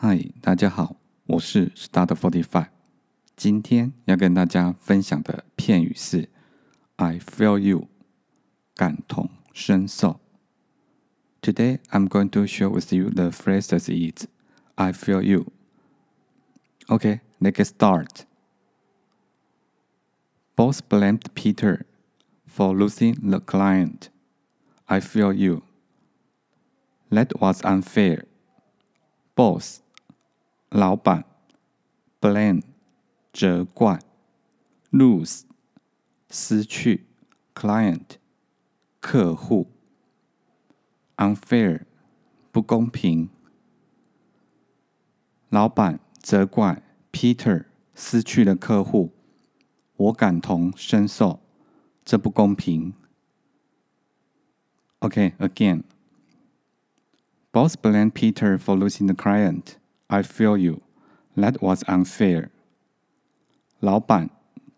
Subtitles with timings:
[0.00, 2.68] 嗨，大家好，我是 Start Forty Five。
[3.34, 6.28] 今天要跟大家分享的片语是
[6.96, 7.88] "I feel you"，
[8.74, 10.20] 感同身受。
[11.40, 14.26] Today I'm going to share with you the phrases is
[14.74, 15.46] "I feel you".
[16.86, 18.26] Okay, let's get start.
[20.54, 21.84] Boss blamed Peter
[22.46, 24.08] for losing the client.
[24.86, 25.62] I feel you.
[27.10, 28.24] That was unfair.
[29.34, 29.82] Boss
[30.70, 31.24] 老板，
[32.20, 32.62] blame
[33.32, 34.00] 责怪，
[34.90, 35.42] lose
[36.30, 37.06] 失去，
[37.54, 38.16] client
[39.00, 39.70] 客户，
[41.16, 41.82] unfair
[42.50, 43.28] 不公平。
[45.48, 49.12] 老板责怪 Peter 失去了客户，
[49.96, 51.40] 我感同身受，
[52.04, 52.92] 这不公平。
[55.00, 55.84] Okay, again.
[57.52, 59.76] Boss blame Peter for losing the client.
[60.10, 60.82] I feel you.
[61.36, 62.50] That was unfair.
[63.80, 64.30] 老板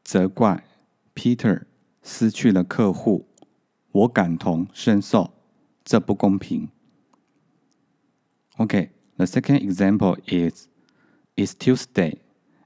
[0.03, 0.65] 责怪
[1.15, 1.65] Peter
[2.03, 3.27] 失去了客户，
[3.93, 5.33] 我感同身受，
[5.85, 6.71] 这不公平。
[8.57, 10.67] Okay, the second example is
[11.37, 12.19] It's Tuesday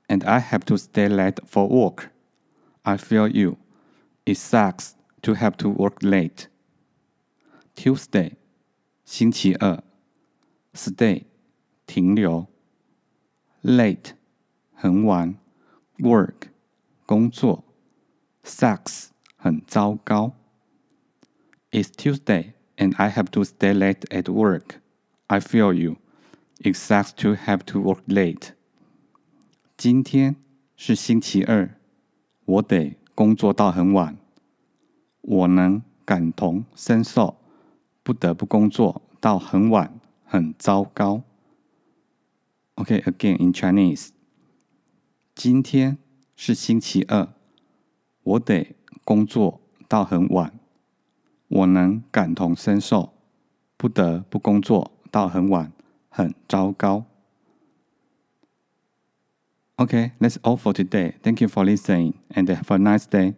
[0.09, 2.11] and I have to stay late for work.
[2.83, 3.59] I feel you.
[4.25, 6.47] It sucks to have to work late.
[7.75, 8.37] Tuesday
[9.05, 9.83] 星期二，
[10.73, 11.25] stay
[11.87, 12.47] 停留。
[13.68, 14.12] late
[14.74, 15.36] 很晚
[15.98, 16.48] ，work
[17.06, 17.66] 工作
[18.42, 20.32] ，sucks 很糟糕。
[21.72, 24.76] It's Tuesday and I have to stay late at work.
[25.28, 25.98] I feel you.
[26.62, 28.52] It sucks to have to work late.
[29.76, 30.38] 今天
[30.78, 31.78] 是星期二，
[32.46, 34.18] 我得工作到很晚。
[35.20, 37.36] 我能感同身受，
[38.02, 41.24] 不得不工作到很晚，很糟糕。
[42.77, 44.11] Okay, again in Chinese.
[45.35, 45.99] 今天
[46.35, 47.29] 是星期二，
[48.23, 50.59] 我得工作到很晚。
[51.49, 53.13] 我能感同身受，
[53.77, 55.73] 不得不工作到很晚，
[56.09, 57.05] 很糟糕。
[59.77, 61.15] Okay, that's all for today.
[61.23, 63.35] Thank you for listening and have a nice day.